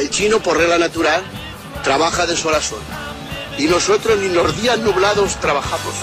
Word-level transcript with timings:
El 0.00 0.08
chino, 0.08 0.40
por 0.40 0.56
regla 0.56 0.78
natural, 0.78 1.20
trabaja 1.84 2.24
de 2.24 2.34
sol 2.34 2.54
a 2.54 2.62
sol. 2.62 2.80
Y 3.58 3.64
nosotros 3.64 4.18
ni 4.18 4.30
los 4.30 4.58
días 4.58 4.78
nublados 4.78 5.38
trabajamos. 5.40 5.94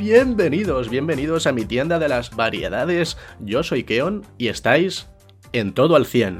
Bienvenidos, 0.00 0.88
bienvenidos 0.90 1.46
a 1.46 1.52
mi 1.52 1.64
tienda 1.64 2.00
de 2.00 2.08
las 2.08 2.34
variedades. 2.34 3.16
Yo 3.38 3.62
soy 3.62 3.84
Keon 3.84 4.26
y 4.36 4.48
estáis 4.48 5.06
en 5.52 5.72
todo 5.72 5.96
al 5.96 6.06
100. 6.06 6.38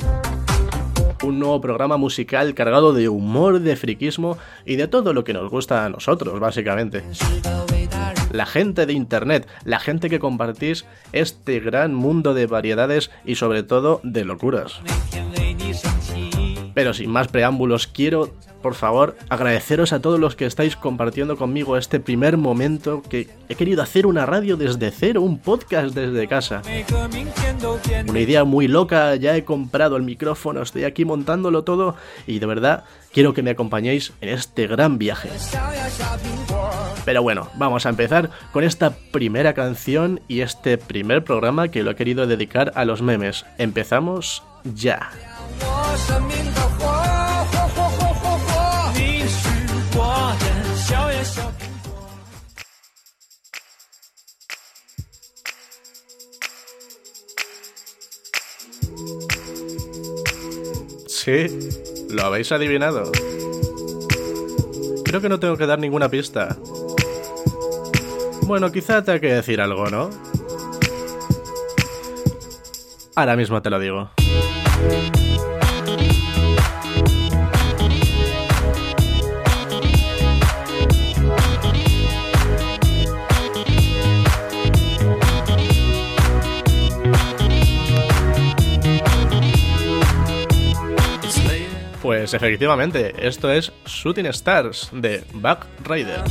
Un 1.23 1.39
nuevo 1.39 1.61
programa 1.61 1.97
musical 1.97 2.55
cargado 2.55 2.93
de 2.93 3.09
humor, 3.09 3.61
de 3.61 3.77
friquismo 3.77 4.39
y 4.67 4.77
de 4.77 4.89
todo 4.89 5.13
lo 5.13 5.25
que 5.25 5.33
nos 5.33 5.51
gusta 5.51 5.85
a 5.85 5.89
nosotros, 5.89 6.41
básicamente. 6.41 7.05
La 8.33 8.47
gente 8.47 8.87
de 8.87 8.95
Internet, 8.95 9.47
la 9.65 9.79
gente 9.79 10.09
que 10.09 10.19
compartís 10.19 10.87
este 11.13 11.61
gran 11.61 11.95
mundo 11.95 12.35
de 12.35 12.47
variedades 12.47 13.11
y 13.25 13.37
sobre 13.37 13.63
todo 13.63 14.01
de 14.03 14.25
locuras. 14.25 14.81
Pero 16.75 16.95
sin 16.95 17.11
más 17.11 17.29
preámbulos, 17.29 17.87
quiero, 17.87 18.31
por 18.63 18.75
favor, 18.75 19.17
agradeceros 19.29 19.93
a 19.93 20.01
todos 20.01 20.19
los 20.19 20.37
que 20.37 20.47
estáis 20.47 20.75
compartiendo 20.75 21.37
conmigo 21.37 21.77
este 21.77 22.01
primer 22.01 22.39
momento 22.39 23.03
que 23.03 23.29
he 23.49 23.55
querido 23.55 23.83
hacer 23.83 24.07
una 24.07 24.25
radio 24.25 24.57
desde 24.57 24.91
cero, 24.91 25.21
un 25.21 25.39
podcast 25.39 25.95
desde 25.95 26.27
casa. 26.27 26.63
Una 28.13 28.21
idea 28.21 28.45
muy 28.45 28.69
loca, 28.69 29.17
ya 29.17 29.35
he 29.35 29.43
comprado 29.43 29.97
el 29.97 30.03
micrófono, 30.03 30.61
estoy 30.61 30.85
aquí 30.85 31.07
montándolo 31.07 31.65
todo 31.65 31.97
y 32.27 32.41
de 32.41 32.45
verdad 32.45 32.85
quiero 33.11 33.33
que 33.33 33.43
me 33.43 33.53
acompañéis 33.53 34.13
en 34.21 34.29
este 34.29 34.67
gran 34.67 34.99
viaje. 34.99 35.31
Pero 37.07 37.23
bueno, 37.23 37.49
vamos 37.55 37.87
a 37.87 37.89
empezar 37.89 38.29
con 38.53 38.65
esta 38.65 38.91
primera 39.13 39.55
canción 39.55 40.21
y 40.29 40.43
este 40.43 40.77
primer 40.77 41.25
programa 41.25 41.69
que 41.69 41.83
lo 41.83 41.93
he 41.93 41.97
querido 41.97 42.27
dedicar 42.27 42.73
a 42.75 42.85
los 42.85 43.01
memes. 43.01 43.47
Empezamos 43.57 44.43
ya. 44.63 45.09
Sí, 61.25 61.47
lo 62.11 62.25
habéis 62.25 62.51
adivinado. 62.51 63.13
Creo 65.05 65.21
que 65.21 65.29
no 65.29 65.39
tengo 65.39 65.57
que 65.57 65.67
dar 65.67 65.79
ninguna 65.79 66.09
pista. 66.09 66.57
Bueno, 68.43 68.73
quizá 68.73 69.05
te 69.05 69.13
hay 69.13 69.21
que 69.21 69.33
decir 69.33 69.61
algo, 69.61 69.87
¿no? 69.87 70.11
Ahora 73.15 73.37
mismo 73.37 73.63
te 73.63 73.71
lo 73.71 73.79
digo. 73.79 74.11
Pues 92.23 92.35
efectivamente, 92.35 93.15
esto 93.19 93.51
es 93.51 93.73
Shooting 93.85 94.27
Stars 94.27 94.91
de 94.93 95.25
Back 95.33 95.67
Rider. 95.83 96.23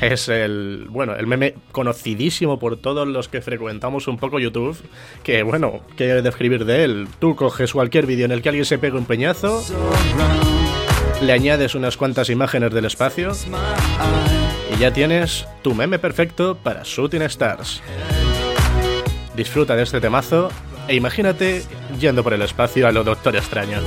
Es 0.00 0.28
el, 0.28 0.86
bueno, 0.88 1.16
el 1.16 1.26
meme 1.26 1.56
conocidísimo 1.72 2.60
por 2.60 2.76
todos 2.76 3.08
los 3.08 3.28
que 3.28 3.40
frecuentamos 3.40 4.06
un 4.06 4.16
poco 4.16 4.38
YouTube, 4.38 4.80
que 5.24 5.42
bueno, 5.42 5.80
¿qué 5.96 6.22
describir 6.22 6.66
de 6.66 6.84
él? 6.84 7.08
Tú 7.18 7.34
coges 7.34 7.72
cualquier 7.72 8.06
vídeo 8.06 8.26
en 8.26 8.30
el 8.30 8.42
que 8.42 8.50
alguien 8.50 8.64
se 8.64 8.78
pega 8.78 8.96
un 8.96 9.06
peñazo, 9.06 9.60
le 11.20 11.32
añades 11.32 11.74
unas 11.74 11.96
cuantas 11.96 12.30
imágenes 12.30 12.72
del 12.72 12.84
espacio 12.84 13.32
y 14.72 14.78
ya 14.78 14.92
tienes 14.92 15.48
tu 15.62 15.74
meme 15.74 15.98
perfecto 15.98 16.54
para 16.54 16.82
Shooting 16.84 17.22
Stars. 17.22 17.82
Disfruta 19.34 19.74
de 19.74 19.82
este 19.82 20.00
temazo 20.00 20.48
e 20.90 20.96
imagínate 20.96 21.62
yendo 22.00 22.24
por 22.24 22.34
el 22.34 22.42
espacio 22.42 22.88
a 22.88 22.90
lo 22.90 23.04
Doctor 23.04 23.36
Extraño. 23.36 23.78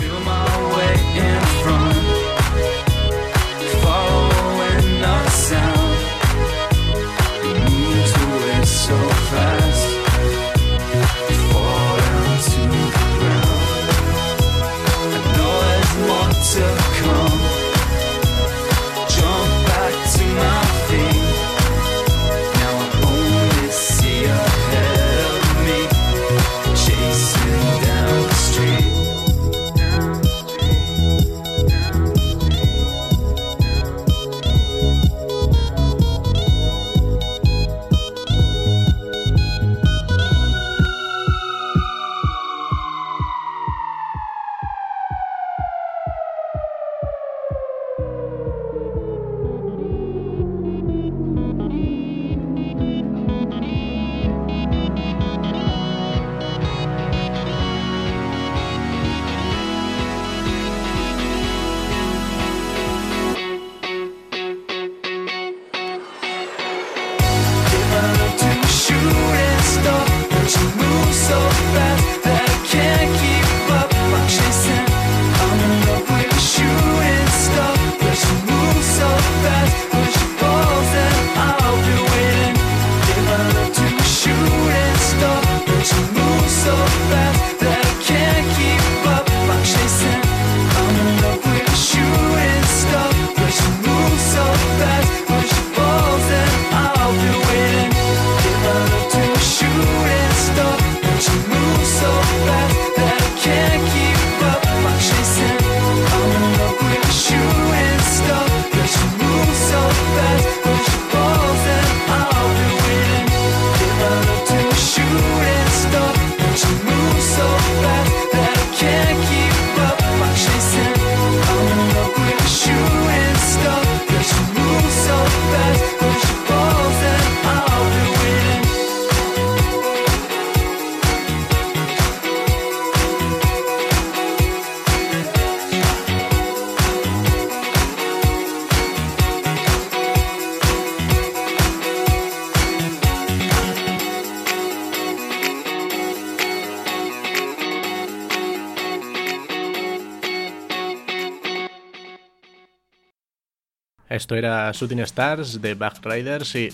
Esto 154.13 154.36
era 154.36 154.71
Shooting 154.71 155.00
Stars 155.00 155.60
de 155.60 155.74
Backriders 155.74 156.54
y... 156.54 156.69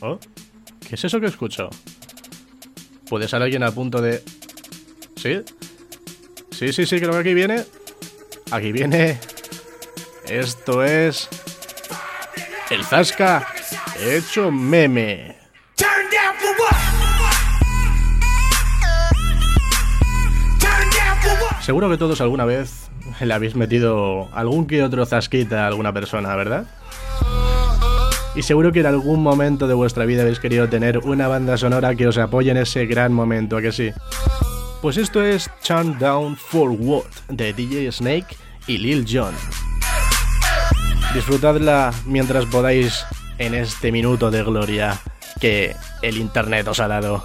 ¿Oh? 0.00 0.18
¿Qué 0.88 0.96
es 0.96 1.04
eso 1.04 1.20
que 1.20 1.26
escucho? 1.26 1.70
¿Puede 3.08 3.28
ser 3.28 3.40
alguien 3.40 3.62
a 3.62 3.70
punto 3.70 4.02
de...? 4.02 4.24
¿Sí? 5.14 5.40
Sí, 6.50 6.72
sí, 6.72 6.86
sí, 6.86 6.98
creo 6.98 7.12
que 7.12 7.18
aquí 7.18 7.32
viene... 7.32 7.64
Aquí 8.50 8.72
viene... 8.72 9.20
Esto 10.28 10.82
es... 10.82 11.28
El 12.70 12.84
Zasca 12.84 13.46
hecho 14.00 14.50
meme. 14.50 15.38
Seguro 21.60 21.88
que 21.88 21.96
todos 21.96 22.20
alguna 22.20 22.44
vez 22.46 22.89
le 23.20 23.34
habéis 23.34 23.54
metido 23.54 24.28
algún 24.32 24.66
que 24.66 24.82
otro 24.82 25.06
zasquita 25.06 25.64
a 25.64 25.66
alguna 25.68 25.92
persona, 25.92 26.34
¿verdad? 26.36 26.66
Y 28.34 28.42
seguro 28.42 28.72
que 28.72 28.80
en 28.80 28.86
algún 28.86 29.22
momento 29.22 29.66
de 29.66 29.74
vuestra 29.74 30.04
vida 30.04 30.22
habéis 30.22 30.38
querido 30.38 30.68
tener 30.68 30.98
una 30.98 31.26
banda 31.26 31.56
sonora 31.56 31.96
que 31.96 32.06
os 32.06 32.16
apoye 32.16 32.50
en 32.50 32.58
ese 32.58 32.86
gran 32.86 33.12
momento, 33.12 33.56
¿a 33.56 33.62
que 33.62 33.72
sí? 33.72 33.90
Pues 34.80 34.96
esto 34.96 35.22
es 35.22 35.50
Turn 35.66 35.98
Down 35.98 36.36
for 36.36 36.70
What 36.70 37.04
de 37.28 37.52
DJ 37.52 37.90
Snake 37.90 38.36
y 38.66 38.78
Lil 38.78 39.04
Jon. 39.10 39.34
Disfrutadla 41.12 41.92
mientras 42.06 42.46
podáis 42.46 43.04
en 43.38 43.54
este 43.54 43.90
minuto 43.90 44.30
de 44.30 44.44
gloria 44.44 45.00
que 45.40 45.74
el 46.02 46.16
internet 46.18 46.68
os 46.68 46.78
ha 46.78 46.86
dado. 46.86 47.24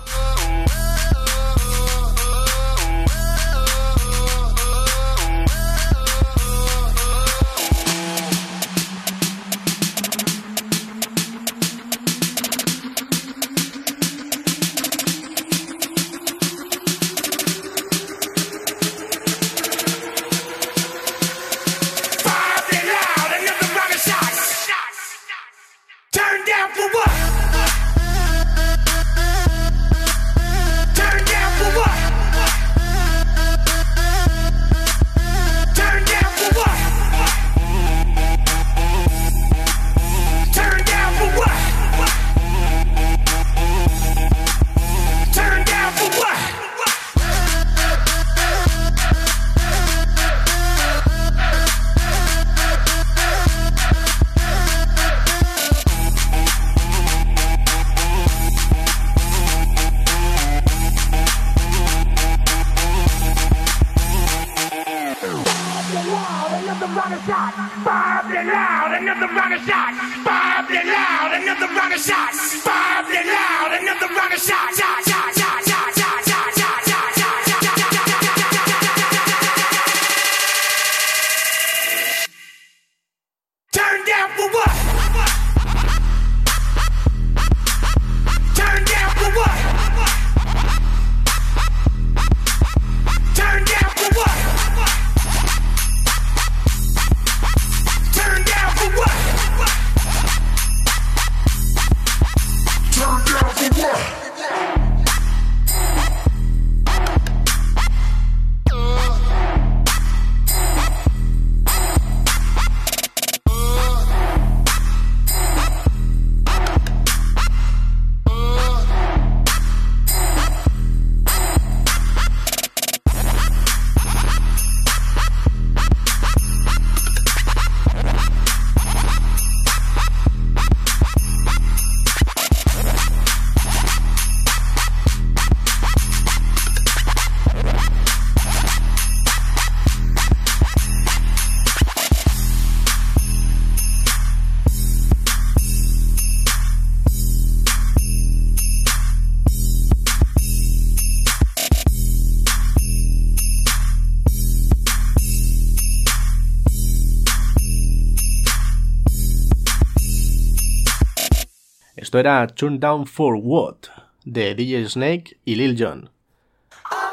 Era 162.20 162.48
Turn 162.48 162.80
Down 162.80 163.08
for 163.08 163.36
What 163.42 163.76
de 164.24 164.56
DJ 164.56 164.88
Snake 164.88 165.38
y 165.46 165.56
Lil 165.56 165.76
Jon. 165.78 166.10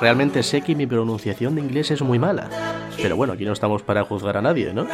Realmente 0.01 0.43
sé 0.43 0.63
que 0.63 0.75
mi 0.75 0.87
pronunciación 0.87 1.55
de 1.55 1.61
inglés 1.61 1.91
es 1.91 2.03
muy 2.03 2.19
mala, 2.19 2.49
pero 3.01 3.17
bueno, 3.17 3.33
aquí 3.33 3.45
no 3.45 3.53
estamos 3.53 3.83
para 3.83 4.05
juzgar 4.05 4.37
a 4.37 4.43
nadie, 4.43 4.73
¿no? 4.73 4.87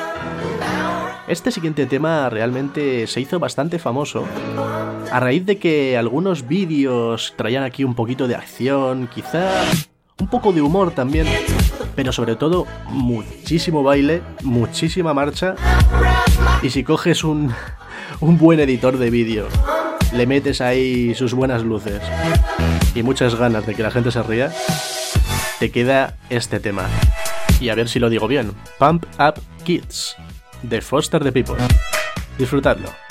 Este 1.26 1.50
siguiente 1.50 1.86
tema 1.86 2.30
realmente 2.30 3.06
se 3.06 3.20
hizo 3.20 3.38
bastante 3.38 3.78
famoso 3.78 4.24
a 5.10 5.20
raíz 5.20 5.44
de 5.44 5.58
que 5.58 5.96
algunos 5.96 6.46
vídeos 6.46 7.34
traían 7.36 7.64
aquí 7.64 7.84
un 7.84 7.94
poquito 7.94 8.28
de 8.28 8.34
acción, 8.34 9.08
quizá 9.12 9.64
un 10.20 10.28
poco 10.28 10.52
de 10.52 10.62
humor 10.62 10.92
también, 10.92 11.26
pero 11.94 12.12
sobre 12.12 12.36
todo 12.36 12.66
muchísimo 12.88 13.82
baile, 13.82 14.22
muchísima 14.42 15.12
marcha 15.12 15.54
y 16.62 16.70
si 16.70 16.82
coges 16.82 17.24
un, 17.24 17.52
un 18.20 18.38
buen 18.38 18.60
editor 18.60 18.96
de 18.96 19.10
vídeo 19.10 19.48
le 20.12 20.26
metes 20.26 20.60
ahí 20.60 21.14
sus 21.14 21.34
buenas 21.34 21.62
luces 21.62 22.00
y 22.94 23.02
muchas 23.02 23.34
ganas 23.34 23.66
de 23.66 23.74
que 23.74 23.82
la 23.82 23.90
gente 23.90 24.10
se 24.10 24.22
ría, 24.22 24.52
te 25.58 25.70
queda 25.70 26.16
este 26.30 26.60
tema. 26.60 26.86
Y 27.60 27.68
a 27.70 27.74
ver 27.74 27.88
si 27.88 27.98
lo 27.98 28.10
digo 28.10 28.28
bien. 28.28 28.52
Pump 28.78 29.04
Up 29.18 29.40
Kids, 29.64 30.16
de 30.62 30.80
Foster 30.80 31.22
the 31.22 31.32
People. 31.32 31.56
Disfrutadlo. 32.38 33.07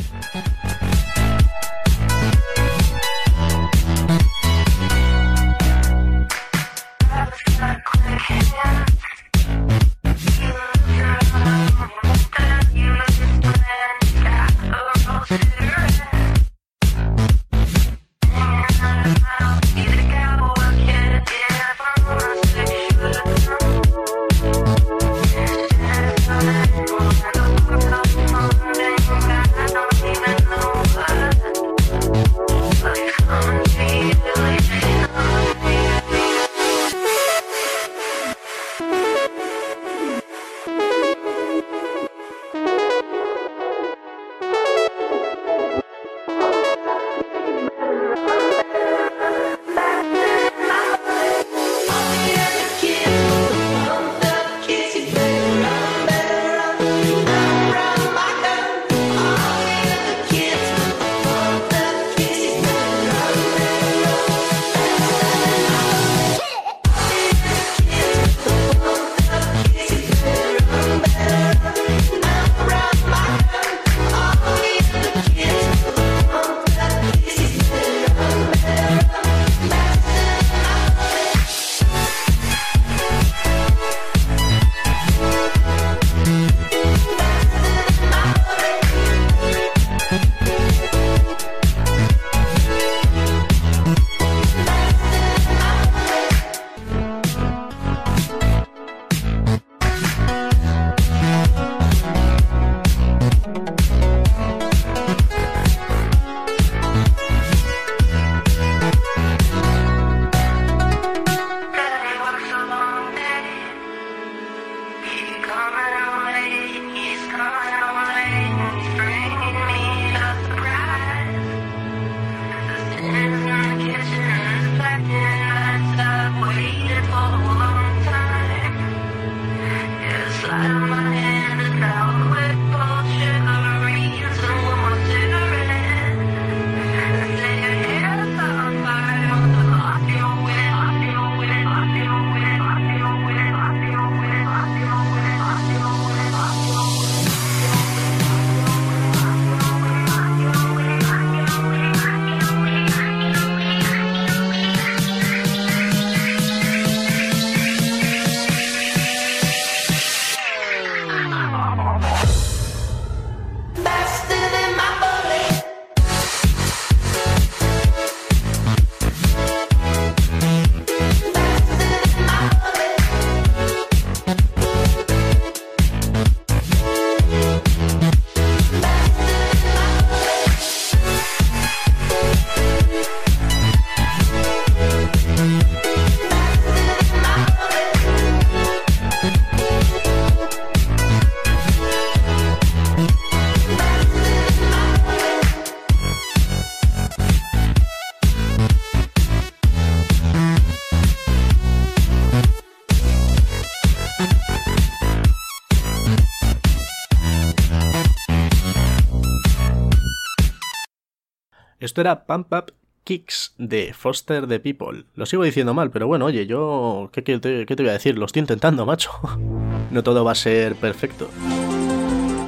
Esto 211.97 212.01
era 212.03 212.25
Pump 212.25 212.53
Up 212.53 212.73
Kicks 213.03 213.55
de 213.57 213.91
Foster 213.91 214.45
the 214.45 214.59
People. 214.59 215.05
Lo 215.15 215.25
sigo 215.25 215.41
diciendo 215.41 215.73
mal, 215.73 215.89
pero 215.89 216.05
bueno, 216.05 216.25
oye, 216.25 216.45
yo... 216.45 217.09
¿Qué, 217.11 217.23
te, 217.23 217.39
qué 217.65 217.75
te 217.75 217.81
voy 217.81 217.89
a 217.89 217.93
decir? 217.93 218.19
Lo 218.19 218.27
estoy 218.27 218.41
intentando, 218.41 218.85
macho. 218.85 219.09
no 219.91 220.03
todo 220.03 220.23
va 220.23 220.33
a 220.33 220.35
ser 220.35 220.75
perfecto. 220.75 221.27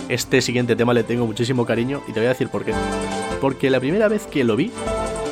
Este 0.08 0.42
siguiente 0.42 0.76
tema 0.76 0.94
le 0.94 1.02
tengo 1.02 1.26
muchísimo 1.26 1.66
cariño 1.66 2.04
y 2.08 2.14
te 2.14 2.20
voy 2.20 2.28
a 2.28 2.30
decir 2.30 2.50
por 2.50 2.64
qué. 2.64 2.76
Porque 3.42 3.72
la 3.72 3.80
primera 3.80 4.08
vez 4.08 4.28
que 4.28 4.44
lo 4.44 4.56
vi 4.56 4.72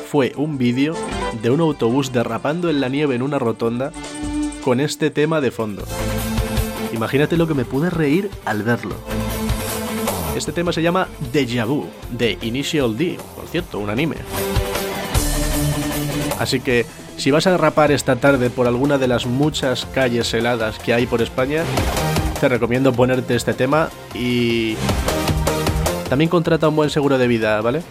fue 0.08 0.32
un 0.36 0.58
vídeo 0.58 0.96
de 1.40 1.50
un 1.50 1.60
autobús 1.60 2.10
derrapando 2.10 2.70
en 2.70 2.80
la 2.80 2.88
nieve 2.88 3.14
en 3.14 3.22
una 3.22 3.38
rotonda 3.38 3.92
con 4.64 4.80
este 4.80 5.12
tema 5.12 5.40
de 5.40 5.52
fondo. 5.52 5.84
Imagínate 6.92 7.36
lo 7.36 7.46
que 7.46 7.54
me 7.54 7.64
pude 7.64 7.88
reír 7.88 8.30
al 8.44 8.64
verlo. 8.64 8.96
Este 10.34 10.50
tema 10.50 10.72
se 10.72 10.82
llama 10.82 11.06
Deja 11.32 11.64
Vu, 11.64 11.86
de 12.10 12.36
Initial 12.42 12.96
D, 12.96 13.16
cierto, 13.48 13.78
un 13.78 13.90
anime. 13.90 14.16
Así 16.38 16.60
que, 16.60 16.86
si 17.16 17.30
vas 17.30 17.46
a 17.46 17.50
derrapar 17.50 17.90
esta 17.90 18.16
tarde 18.16 18.50
por 18.50 18.66
alguna 18.66 18.96
de 18.98 19.08
las 19.08 19.26
muchas 19.26 19.86
calles 19.86 20.32
heladas 20.34 20.78
que 20.78 20.94
hay 20.94 21.06
por 21.06 21.20
España, 21.20 21.64
te 22.40 22.48
recomiendo 22.48 22.92
ponerte 22.92 23.34
este 23.34 23.54
tema 23.54 23.88
y 24.14 24.76
también 26.08 26.28
contrata 26.30 26.68
un 26.68 26.76
buen 26.76 26.90
seguro 26.90 27.18
de 27.18 27.26
vida, 27.26 27.60
¿vale? 27.60 27.82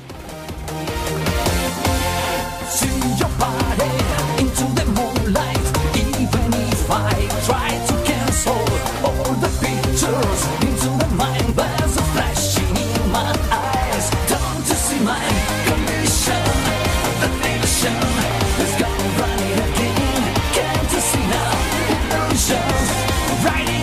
Right 23.48 23.77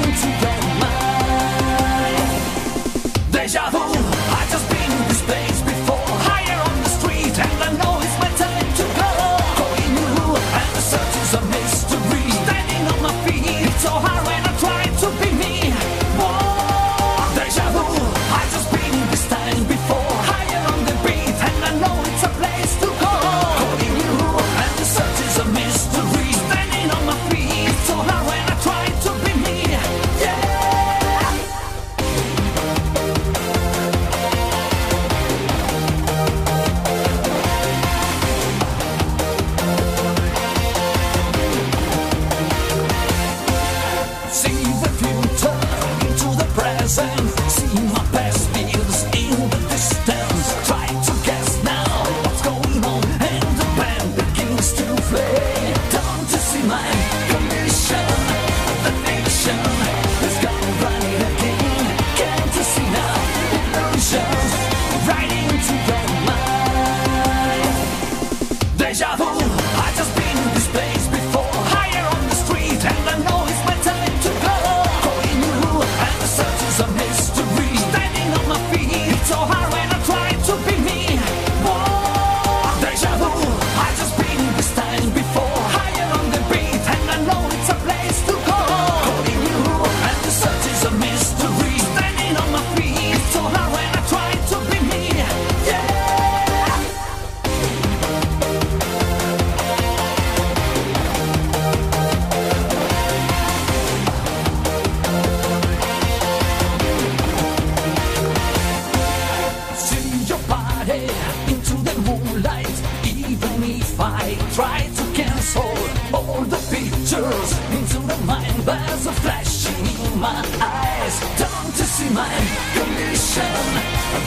into 111.49 111.75
the 111.89 111.95
moonlight. 112.07 112.77
Even 113.05 113.63
if 113.63 114.01
I 114.01 114.37
try 114.55 114.81
to 114.99 115.05
cancel 115.13 115.77
all 116.13 116.43
the 116.45 116.61
pictures 116.71 117.51
into 117.77 117.99
the 118.11 118.17
mind, 118.27 118.59
there's 118.69 119.07
a 119.07 119.13
flashing 119.13 119.87
in 120.07 120.19
my 120.21 120.43
eyes. 120.61 121.21
Don't 121.39 121.75
you 121.81 121.89
see 121.97 122.11
my 122.11 122.35
condition? 122.77 123.53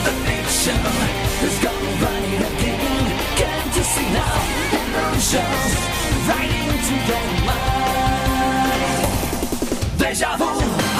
The 0.06 0.12
nation 0.30 0.80
is 1.46 1.56
gone 1.64 1.88
right 2.04 2.40
again. 2.50 3.06
Can't 3.40 3.72
you 3.76 3.84
see 3.94 4.08
now? 4.12 4.36
Illusions 4.78 5.72
right 6.28 6.54
into 6.70 6.94
your 7.10 7.26
mind. 7.48 9.08
Deja 9.98 10.36
vu. 10.36 10.97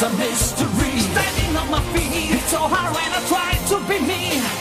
is 0.00 0.02
a 0.02 0.16
mystery. 0.16 0.98
Standing 0.98 1.56
on 1.56 1.70
my 1.70 1.80
feet, 1.92 2.34
it's 2.34 2.50
so 2.50 2.58
hard 2.58 2.94
when 2.94 3.10
I 3.12 3.20
try 3.28 3.52
to 3.68 3.76
be 3.88 3.98
me. 4.06 4.59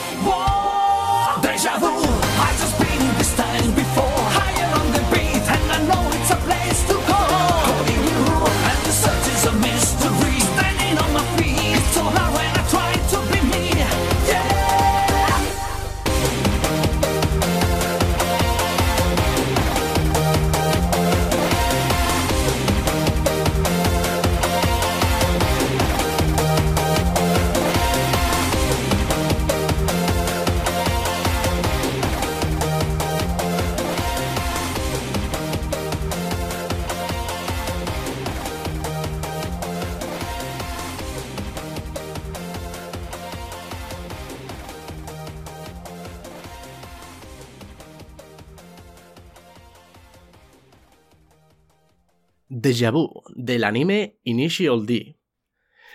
Del 53.36 53.64
anime 53.64 54.18
Initial 54.24 54.86
D. 54.86 55.18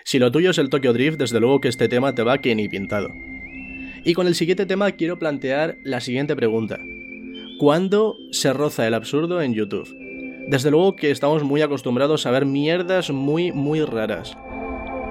Si 0.04 0.18
lo 0.18 0.30
tuyo 0.30 0.50
es 0.50 0.58
el 0.58 0.68
Tokyo 0.68 0.92
Drift, 0.92 1.18
desde 1.18 1.40
luego 1.40 1.60
que 1.60 1.68
este 1.68 1.88
tema 1.88 2.14
te 2.14 2.22
va 2.22 2.38
que 2.38 2.54
ni 2.54 2.68
pintado. 2.68 3.10
Y 4.04 4.12
con 4.12 4.26
el 4.26 4.34
siguiente 4.34 4.66
tema 4.66 4.92
quiero 4.92 5.18
plantear 5.18 5.76
la 5.82 6.00
siguiente 6.00 6.36
pregunta. 6.36 6.78
¿Cuándo 7.58 8.16
se 8.30 8.52
roza 8.52 8.86
el 8.86 8.94
absurdo 8.94 9.40
en 9.40 9.54
YouTube? 9.54 9.88
Desde 10.48 10.70
luego 10.70 10.94
que 10.94 11.10
estamos 11.10 11.42
muy 11.42 11.62
acostumbrados 11.62 12.26
a 12.26 12.30
ver 12.30 12.44
mierdas 12.44 13.10
muy, 13.10 13.50
muy 13.52 13.80
raras. 13.80 14.36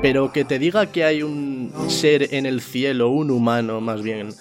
Pero 0.03 0.33
que 0.33 0.43
te 0.43 0.59
diga 0.59 0.87
que 0.87 1.05
hay 1.05 1.23
un 1.23 1.71
ser 1.87 2.35
en 2.35 2.45
el 2.45 2.59
cielo, 2.59 3.09
un 3.09 3.31
humano 3.31 3.79
más 3.79 4.03
bien, 4.03 4.33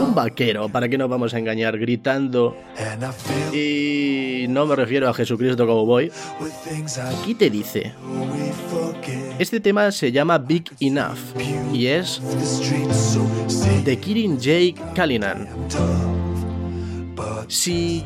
un 0.00 0.16
vaquero, 0.16 0.68
¿para 0.68 0.88
qué 0.88 0.98
nos 0.98 1.08
vamos 1.08 1.32
a 1.32 1.38
engañar? 1.38 1.78
Gritando. 1.78 2.56
Y 3.54 4.46
no 4.48 4.66
me 4.66 4.74
refiero 4.74 5.08
a 5.08 5.14
Jesucristo 5.14 5.64
Cowboy. 5.64 6.10
Aquí 7.20 7.36
te 7.36 7.50
dice. 7.50 7.92
Este 9.38 9.60
tema 9.60 9.92
se 9.92 10.10
llama 10.10 10.38
Big 10.38 10.64
Enough 10.80 11.38
y 11.72 11.86
es 11.86 12.20
de 13.84 13.96
Kirin 13.96 14.38
J. 14.38 14.92
Kalinan. 14.92 15.48
Si 17.46 18.04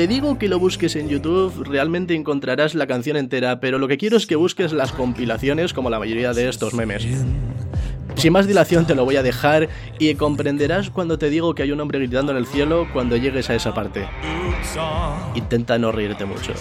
te 0.00 0.06
digo 0.06 0.38
que 0.38 0.48
lo 0.48 0.58
busques 0.58 0.96
en 0.96 1.10
YouTube, 1.10 1.62
realmente 1.68 2.14
encontrarás 2.14 2.74
la 2.74 2.86
canción 2.86 3.18
entera, 3.18 3.60
pero 3.60 3.78
lo 3.78 3.86
que 3.86 3.98
quiero 3.98 4.16
es 4.16 4.26
que 4.26 4.34
busques 4.34 4.72
las 4.72 4.92
compilaciones 4.92 5.74
como 5.74 5.90
la 5.90 5.98
mayoría 5.98 6.32
de 6.32 6.48
estos 6.48 6.72
memes. 6.72 7.06
Sin 8.14 8.32
más 8.32 8.46
dilación 8.46 8.86
te 8.86 8.94
lo 8.94 9.04
voy 9.04 9.16
a 9.16 9.22
dejar 9.22 9.68
y 9.98 10.14
comprenderás 10.14 10.88
cuando 10.88 11.18
te 11.18 11.28
digo 11.28 11.54
que 11.54 11.64
hay 11.64 11.72
un 11.72 11.82
hombre 11.82 11.98
gritando 11.98 12.32
en 12.32 12.38
el 12.38 12.46
cielo 12.46 12.88
cuando 12.94 13.18
llegues 13.18 13.50
a 13.50 13.54
esa 13.54 13.74
parte. 13.74 14.08
Intenta 15.34 15.76
no 15.76 15.92
reírte 15.92 16.24
mucho. 16.24 16.54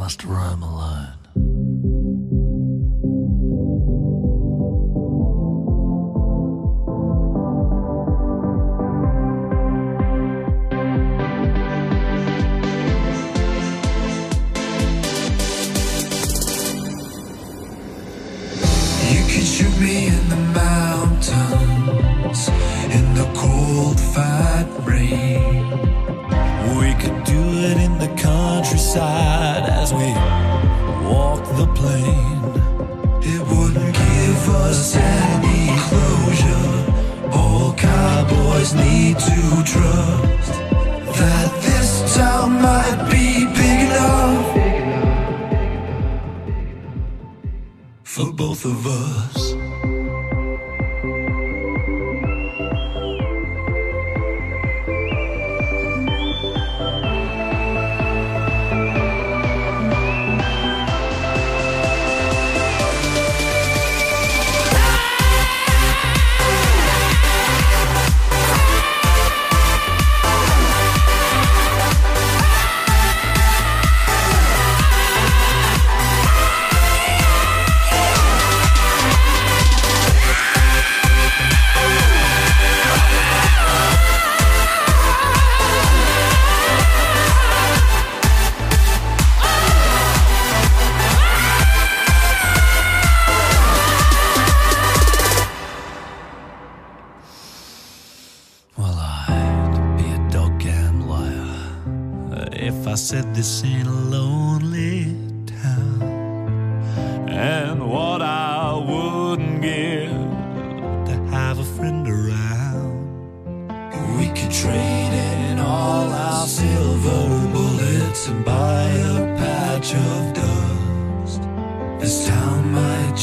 Must 0.00 0.24
roam 0.24 0.62
alone. 0.62 1.89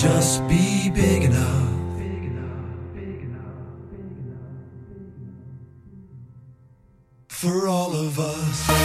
Just 0.07 0.47
be 0.47 0.89
big 0.89 1.23
enough. 1.23 1.67
For 7.27 7.67
all 7.67 7.93
of 7.93 8.17
us. 8.17 8.76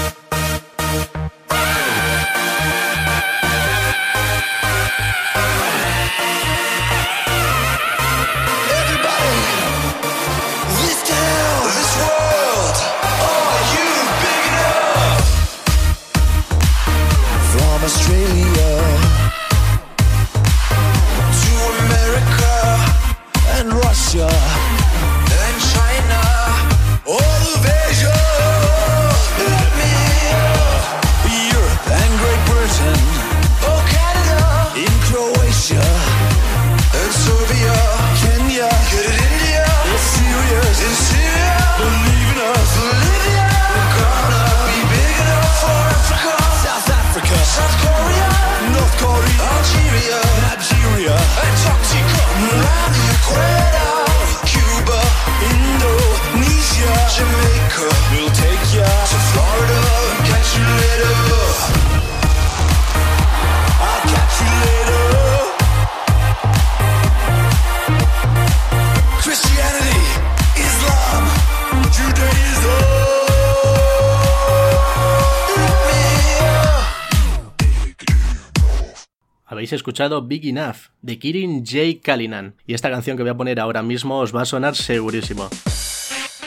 Escuchado 79.70 80.22
Big 80.22 80.48
Enough 80.48 80.88
de 81.02 81.20
Kirin 81.20 81.64
J. 81.64 82.00
Kalinan 82.02 82.56
y 82.66 82.74
esta 82.74 82.90
canción 82.90 83.16
que 83.16 83.22
voy 83.22 83.30
a 83.30 83.36
poner 83.36 83.60
ahora 83.60 83.82
mismo 83.82 84.18
os 84.18 84.34
va 84.34 84.42
a 84.42 84.46
sonar 84.46 84.74
segurísimo. 84.74 85.48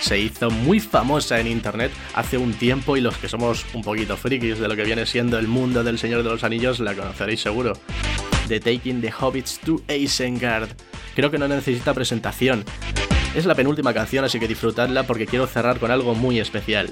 Se 0.01 0.19
hizo 0.19 0.49
muy 0.49 0.81
famosa 0.81 1.39
en 1.39 1.47
internet 1.47 1.91
hace 2.13 2.37
un 2.37 2.53
tiempo 2.53 2.97
y 2.97 3.01
los 3.01 3.17
que 3.17 3.29
somos 3.29 3.65
un 3.73 3.83
poquito 3.83 4.17
frikis 4.17 4.59
de 4.59 4.67
lo 4.67 4.75
que 4.75 4.83
viene 4.83 5.05
siendo 5.05 5.39
el 5.39 5.47
mundo 5.47 5.83
del 5.83 5.97
Señor 5.97 6.23
de 6.23 6.29
los 6.29 6.43
Anillos 6.43 6.81
la 6.81 6.93
conoceréis 6.93 7.39
seguro. 7.39 7.73
The 8.49 8.59
Taking 8.59 8.99
the 8.99 9.13
Hobbits 9.17 9.59
to 9.59 9.81
Isengard. 9.87 10.69
Creo 11.15 11.31
que 11.31 11.37
no 11.37 11.47
necesita 11.47 11.93
presentación. 11.93 12.65
Es 13.33 13.45
la 13.45 13.55
penúltima 13.55 13.93
canción 13.93 14.25
así 14.25 14.39
que 14.39 14.47
disfrutadla 14.47 15.03
porque 15.03 15.25
quiero 15.25 15.47
cerrar 15.47 15.79
con 15.79 15.91
algo 15.91 16.15
muy 16.15 16.39
especial. 16.39 16.89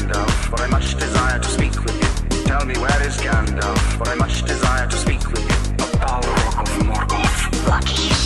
Gandalf, 0.00 0.50
but 0.50 0.60
I 0.60 0.66
much 0.68 0.94
desire 0.94 1.38
to 1.38 1.48
speak 1.48 1.84
with 1.84 1.94
you. 1.94 2.42
Tell 2.44 2.64
me 2.64 2.74
where 2.78 3.06
is 3.06 3.16
Gandalf, 3.18 3.98
but 3.98 4.08
I 4.08 4.14
much 4.14 4.42
desire 4.42 4.86
to 4.86 4.96
speak 4.96 5.30
with 5.30 5.42
you. 5.42 5.84
A 5.84 5.96
power 5.98 6.24
of 6.58 6.68
Morgoth, 6.86 7.66
the. 7.66 8.19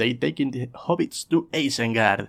They 0.00 0.14
Taking 0.14 0.50
the 0.50 0.70
Hobbits 0.72 1.26
to 1.26 1.50
Isengard. 1.52 2.28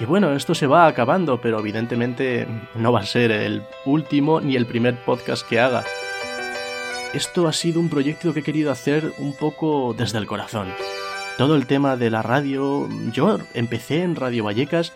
Y 0.00 0.06
bueno, 0.06 0.34
esto 0.34 0.54
se 0.54 0.66
va 0.66 0.86
acabando, 0.86 1.38
pero 1.38 1.58
evidentemente 1.58 2.46
no 2.74 2.90
va 2.90 3.00
a 3.00 3.06
ser 3.06 3.30
el 3.30 3.62
último 3.84 4.40
ni 4.40 4.56
el 4.56 4.64
primer 4.64 4.96
podcast 5.04 5.46
que 5.46 5.60
haga. 5.60 5.84
Esto 7.12 7.46
ha 7.46 7.52
sido 7.52 7.80
un 7.80 7.90
proyecto 7.90 8.32
que 8.32 8.40
he 8.40 8.42
querido 8.42 8.72
hacer 8.72 9.12
un 9.18 9.34
poco 9.34 9.94
desde 9.94 10.16
el 10.16 10.26
corazón. 10.26 10.68
Todo 11.36 11.54
el 11.54 11.66
tema 11.66 11.98
de 11.98 12.08
la 12.08 12.22
radio, 12.22 12.88
yo 13.12 13.38
empecé 13.52 14.02
en 14.02 14.16
Radio 14.16 14.44
Vallecas 14.44 14.94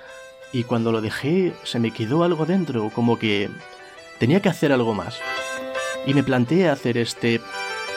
y 0.55 0.65
cuando 0.65 0.91
lo 0.91 1.03
dejé 1.03 1.53
se 1.65 1.81
me 1.81 1.91
quedó 1.91 2.25
algo 2.25 2.47
dentro, 2.47 2.89
como 2.95 3.19
que 3.19 3.51
tenía 4.19 4.41
que 4.41 4.49
hacer 4.49 4.73
algo 4.73 4.95
más. 4.95 5.19
Y 6.07 6.15
me 6.15 6.23
planteé 6.23 6.71
hacer 6.71 6.97
este 6.97 7.43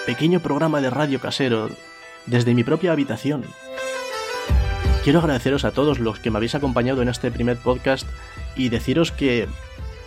pequeño 0.05 0.41
programa 0.41 0.81
de 0.81 0.89
radio 0.89 1.21
casero 1.21 1.69
desde 2.25 2.53
mi 2.53 2.65
propia 2.65 2.91
habitación. 2.91 3.45
Quiero 5.03 5.19
agradeceros 5.19 5.65
a 5.65 5.71
todos 5.71 5.99
los 5.99 6.19
que 6.19 6.31
me 6.31 6.37
habéis 6.37 6.55
acompañado 6.55 7.01
en 7.01 7.09
este 7.09 7.31
primer 7.31 7.57
podcast 7.57 8.07
y 8.55 8.69
deciros 8.69 9.11
que, 9.11 9.47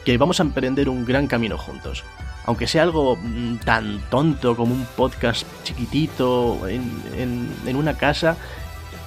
que 0.05 0.19
vamos 0.19 0.41
a 0.41 0.43
emprender 0.43 0.89
un 0.89 1.05
gran 1.05 1.27
camino 1.27 1.57
juntos. 1.57 2.05
Aunque 2.45 2.67
sea 2.67 2.83
algo 2.83 3.17
mm, 3.17 3.57
tan 3.59 4.01
tonto 4.11 4.57
como 4.57 4.75
un 4.75 4.87
podcast 4.97 5.47
chiquitito 5.65 6.69
en, 6.69 7.49
en 7.67 7.77
una 7.77 7.97
casa, 7.97 8.37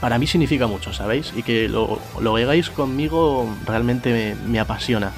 para 0.03 0.19
mí 0.19 0.27
significa 0.27 0.67
mucho, 0.67 0.91
¿sabéis? 0.91 1.31
Y 1.33 1.43
que 1.43 1.69
lo, 1.69 1.97
lo 2.19 2.35
hagáis 2.35 2.69
conmigo 2.69 3.47
realmente 3.65 4.35
me, 4.45 4.59
apasiona. 4.59 5.13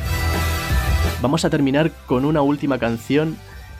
Vamos 1.23 1.43
a 1.43 1.49
terminar 1.49 1.91
con 2.06 2.23
una 2.23 2.43
última 2.43 2.78
canción 2.78 3.36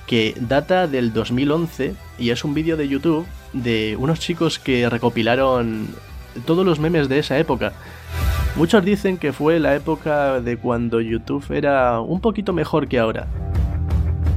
que 0.08 0.34
data 0.36 0.88
del 0.88 1.14
2011 1.14 1.94
y 2.18 2.32
es 2.32 2.44
un 2.44 2.56
vídeo 2.56 2.76
de 2.76 2.88
YouTube 2.88 3.28
de 3.54 3.96
unos 4.00 4.20
chicos 4.20 4.58
que 4.58 4.90
recopilaron 4.90 5.90
todos 6.46 6.66
los 6.66 6.80
memes 6.80 7.10
de 7.10 7.20
esa 7.20 7.38
época. 7.38 7.74
Muchos 8.56 8.86
dicen 8.86 9.18
que 9.18 9.34
fue 9.34 9.60
la 9.60 9.76
época 9.76 10.40
de 10.40 10.58
cuando 10.58 11.02
YouTube 11.02 11.46
era 11.52 12.00
un 12.00 12.22
poquito 12.22 12.54
mejor 12.54 12.88
que 12.88 13.00
ahora. 13.00 13.28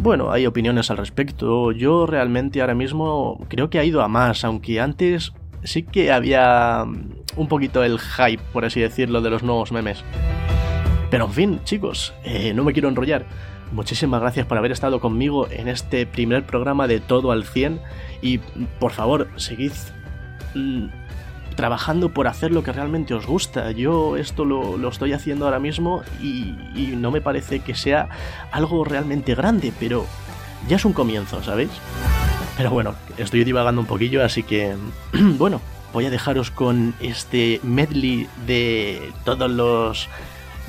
Bueno, 0.00 0.30
hay 0.32 0.46
opiniones 0.46 0.90
al 0.90 0.96
respecto. 0.96 1.72
Yo 1.72 2.06
realmente 2.06 2.60
ahora 2.60 2.74
mismo 2.74 3.44
creo 3.48 3.70
que 3.70 3.78
ha 3.78 3.84
ido 3.84 4.02
a 4.02 4.08
más, 4.08 4.44
aunque 4.44 4.80
antes 4.80 5.32
sí 5.64 5.82
que 5.82 6.12
había 6.12 6.84
mm, 6.84 7.10
un 7.36 7.48
poquito 7.48 7.82
el 7.84 7.98
hype, 7.98 8.42
por 8.52 8.64
así 8.64 8.80
decirlo, 8.80 9.20
de 9.20 9.30
los 9.30 9.42
nuevos 9.42 9.72
memes. 9.72 10.04
Pero 11.10 11.26
en 11.26 11.32
fin, 11.32 11.60
chicos, 11.64 12.12
eh, 12.24 12.52
no 12.54 12.64
me 12.64 12.72
quiero 12.72 12.88
enrollar. 12.88 13.24
Muchísimas 13.72 14.20
gracias 14.20 14.46
por 14.46 14.56
haber 14.56 14.72
estado 14.72 14.98
conmigo 15.00 15.46
en 15.50 15.68
este 15.68 16.06
primer 16.06 16.44
programa 16.44 16.86
de 16.86 17.00
Todo 17.00 17.32
al 17.32 17.44
100 17.44 17.80
y 18.22 18.38
por 18.78 18.92
favor, 18.92 19.28
seguid 19.36 19.72
mm, 20.54 20.86
trabajando 21.58 22.10
por 22.10 22.28
hacer 22.28 22.52
lo 22.52 22.62
que 22.62 22.70
realmente 22.70 23.14
os 23.14 23.26
gusta. 23.26 23.72
Yo 23.72 24.16
esto 24.16 24.44
lo, 24.44 24.88
estoy 24.88 25.12
haciendo 25.12 25.44
ahora 25.44 25.58
mismo 25.58 26.04
y, 26.22 26.54
y 26.76 26.94
no 26.96 27.10
me 27.10 27.20
parece 27.20 27.58
que 27.58 27.74
sea 27.74 28.08
algo 28.52 28.84
realmente 28.84 29.34
grande, 29.34 29.72
pero 29.80 30.06
ya 30.68 30.76
es 30.76 30.84
un 30.84 30.92
comienzo, 30.92 31.42
¿sabéis? 31.42 31.70
Pero 32.56 32.70
bueno, 32.70 32.94
estoy 33.16 33.42
divagando 33.42 33.80
un 33.80 33.88
poquillo, 33.88 34.24
así 34.24 34.44
que 34.44 34.76
bueno, 35.12 35.60
voy 35.92 36.06
a 36.06 36.10
dejaros 36.10 36.52
con 36.52 36.94
este 37.00 37.58
medley 37.64 38.28
de 38.46 39.10
todos 39.24 39.50
los 39.50 40.08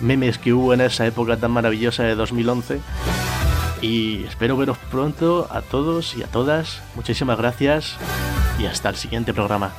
memes 0.02 0.40
que 0.40 0.54
hubo 0.54 0.74
en 0.74 0.82
esa 0.82 1.06
época 1.06 1.38
tan 1.38 1.52
maravillosa 1.52 2.02
de 2.02 2.16
2011. 2.16 2.80
Y 3.84 4.24
espero 4.24 4.58
veros 4.58 4.80
pronto 4.90 5.48
a 5.52 5.62
todos 5.62 6.18
y 6.18 6.24
a 6.24 6.28
todas. 6.28 6.82
Muchísimas 6.96 7.38
gracias 7.38 7.96
y 8.60 8.66
hasta 8.66 8.90
el 8.90 8.96
siguiente 8.96 9.36
programa. 9.36 9.72